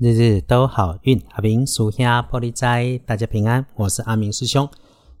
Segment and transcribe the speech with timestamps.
[0.00, 4.68] 日日都好运，阿明属下玻璃斋，大家平安，我是阿明师兄。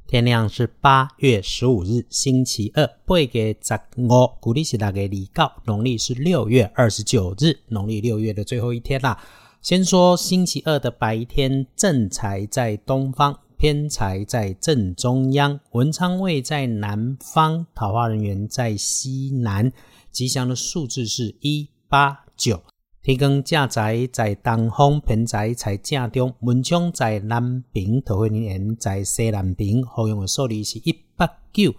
[0.06, 9.20] 天亮是八月十五日，星期二，背给十五，古历是大概礼告，农历是六月二十九日，农历六月的最后一天啦。
[9.60, 19.72] 先说星期二的白天，正财在东方，偏财在正中央，文昌位在南方，桃花人员在西南，
[20.12, 22.62] 吉祥的数字是一八九。
[23.08, 29.82] 天光正在在东方，偏在在正中，文昌在南边，桃花人缘在西南边。
[29.82, 31.74] 好用的数字是一八九。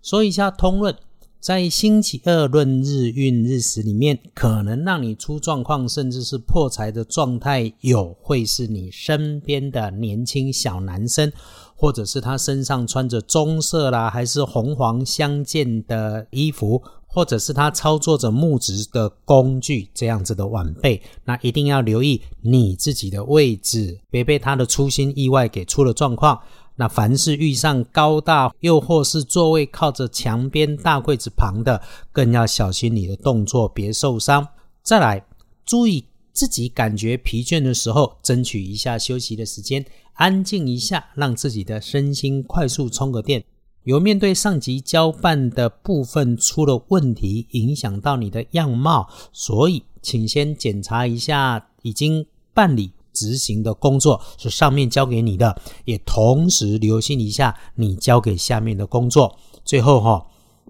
[0.00, 0.96] 说一下通论，
[1.38, 11.30] 在星期二论日运日时里面，可能让你出状况，甚至是破财的状态，有会是你身边的年轻小男生，
[11.76, 16.82] 或者是他身上穿着棕色啦，还是红黄相间的衣服。
[17.12, 26.40] 或者是他操作着木质的工具，这样子的晚辈，那一定要留意你自己的位置，别被他的粗心意外给出了状况。
[26.76, 34.46] 那凡是遇上高大，又或是座位靠着墙边大柜子旁的，更要小心你的动作，别受伤。
[34.82, 35.26] 再来，
[35.66, 43.44] 注意自己感觉疲倦的时候，争取一下休息的时间，安静一下，让自己的身心快速充个电。
[43.84, 59.34] 有面对上级交办的部分出了问题，影响到你的样貌，所以请先检查一下已经办理执行的工作是上面交给你的，也同时留心一下你交给下面的工作。
[59.64, 60.26] 最后哈，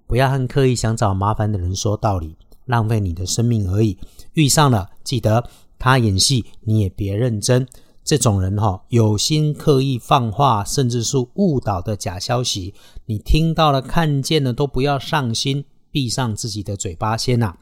[0.06, 3.98] 不要和刻意想找麻烦的人说道理，浪费你的生命而已。
[4.34, 7.66] 遇上了，记得他演戏，你也别认真。
[8.04, 12.74] 这种人哈，有心刻意放话，甚至是误导的假消息，
[13.06, 17.56] 你听到了、看见了，都不要上心，闭上自己的嘴巴先呐。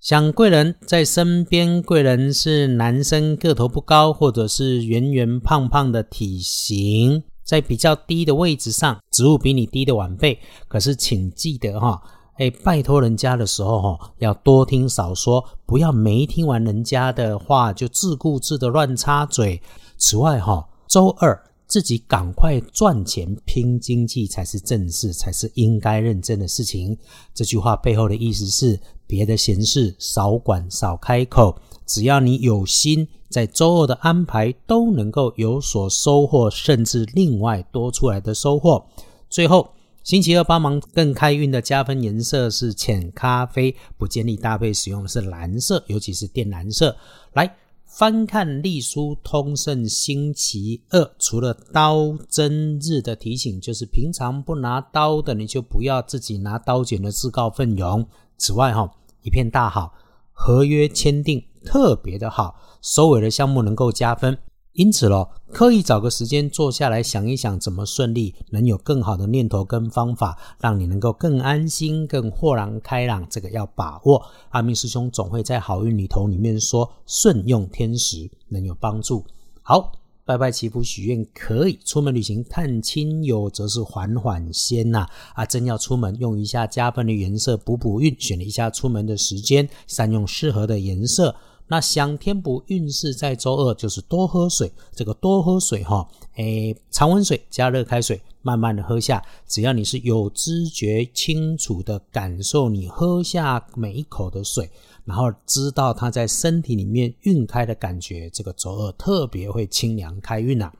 [0.00, 10.40] 想贵人在身边，贵人是男生，个头不高，或者是圆圆胖胖的体型，在比较低的位置上，职务比你低的晚辈。
[10.66, 12.02] 可是请记得哈，
[12.36, 19.60] 哎，拜托人家的时候哈，要多听少说，不要没听完人家的话就自顾自的乱插嘴。
[19.98, 26.96] 此外，哈，周二自己赶快赚钱拼经济才是正事，才是应该认真的事情。
[27.34, 31.54] 这句话背后的意思是，别的闲事少管少开口，
[31.86, 38.84] 只要你有心，在周二的安排都能够有所收获，甚至另外多出来的收获。
[39.30, 39.68] 最后，
[40.02, 46.96] 星期二帮忙更开运的加分颜色是浅咖啡，不建议搭配使用的是蓝色，尤其是靛蓝色。
[47.32, 47.56] 来。
[47.94, 58.08] 翻看历书通胜星期二，除了刀针日的提醒，就是平常不拿刀的，你就不要自己拿刀剪的自告奋勇。
[58.38, 59.92] 此外，哈，一片大好，
[60.32, 64.38] 合约签订特别的好，收尾的项目能够加分。
[64.74, 73.26] 因此咯，可以找个时间坐下来想一想，怎么顺利，能有更好的念头跟方法，让你能够更安心、更豁然开朗。
[73.28, 74.24] 这个要把握。
[74.48, 79.22] 阿明师兄总会在好运里头里面说，顺用天时能有帮助。
[79.60, 79.92] 好，
[80.24, 85.06] 拜拜祈福许愿可以，出门旅行探亲友则是缓缓先呐。
[85.34, 91.36] 啊，真要出门用一下加分的颜色补补运，选一下出门的时间，善用适合的颜色。
[91.72, 94.70] 那想填补运势，在周二就是多喝水。
[94.94, 99.24] 这个多喝水哈，诶，常温水加热开水，慢慢的喝下。
[99.48, 104.68] 只要你是有知觉、清楚的感受你喝下每一口的水，
[105.06, 110.70] 然后知道它在身体里面运开的感觉，这个周二特别会清凉开运呐。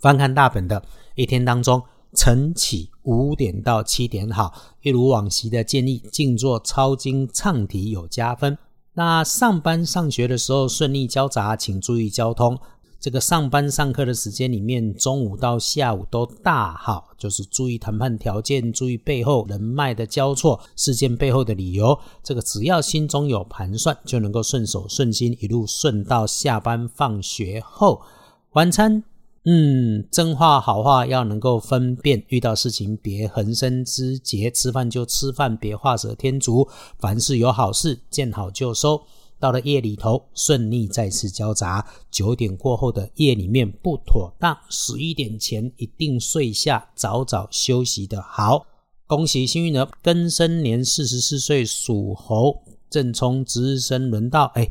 [0.00, 0.82] 翻看大本的
[1.16, 1.82] 一天当中，
[2.14, 8.56] 晨起五点到七点好，一如往昔的建议，静坐抄经唱题有加分。
[8.94, 12.58] 那上班上学的时候顺利交杂，请注意交通。
[13.00, 21.98] 这个上班上课的时间里面，中午到下午都大好，就是注意谈判条件，注意背后人脉的交错，事件背后的理由。
[22.22, 28.00] 这个只要心中有盘算，就能够顺手顺心，一路顺到下班放学后
[28.52, 29.04] 晚餐。
[29.46, 36.66] 嗯，真话好话要能够分辨，遇到事情别横生枝节，吃饭就吃饭，别画蛇添足。
[36.98, 39.02] 凡事有好事，见好就收。
[39.38, 41.86] 到了夜里头，顺利再次交杂。
[42.10, 48.64] 九点过后的夜里面不妥当，十一点前一定睡下，早早休息的好。
[49.06, 54.44] 恭喜幸运儿，庚申年四十四岁属猴，正冲值日生轮到。
[54.54, 54.70] 哎，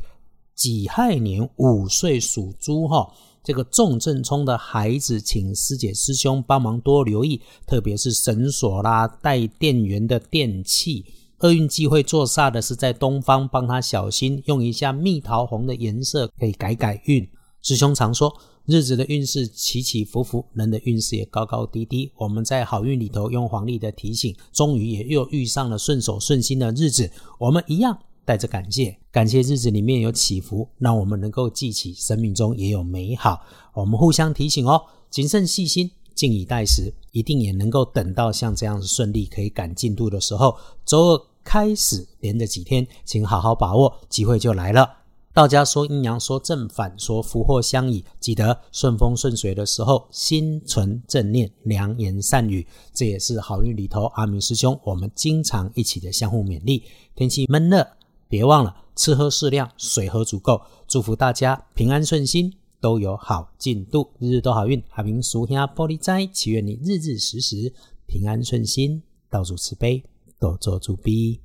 [0.56, 3.12] 己亥年五岁属猪哈。
[3.44, 11.04] 这个重症冲的孩子，请师姐师兄帮忙多留意，特别是绳索啦、带电源的电器。
[11.40, 17.28] 厄运忌讳做煞的是在东方，帮他小心，用一下蜜桃红的颜色可以改改运。
[17.60, 22.10] 师兄常说，日子的运势起起伏伏，人的运势也高高低低。
[22.16, 27.10] 我们在好运里头用黄历的提醒，终于也又遇上了顺手顺心的日子。
[27.38, 33.44] 我们一样带着感谢，感谢日子里面有起伏，让我们能够记起生命中也有美好。
[33.74, 40.56] 我们互相提醒哦，谨慎细心，静以待时，一定也能够等到像这样子顺利可以赶进度的时候。
[40.84, 44.98] 周二开始连着几天，请好好把握，机会就来了。
[45.34, 48.04] 道家说阴阳，说正反，说福祸相倚。
[48.20, 54.04] 记得顺风顺水的时候，心存正念，良言善语，这也是好运里头。
[54.14, 56.84] 阿明师兄，我们经常一起的相互勉励。
[57.16, 57.84] 天气闷热，
[58.34, 60.60] 别忘了吃喝适量，水喝足够。
[60.88, 64.82] 祝福大家平安顺心，都有好进度，日日都好运。
[64.90, 67.72] 阿明叔兄玻璃斋，祈愿你日日时时
[68.08, 69.00] 平安顺心，
[69.30, 70.02] 到处慈悲，
[70.40, 71.38] 多做主逼。